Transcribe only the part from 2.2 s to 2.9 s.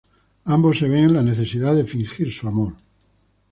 su amor.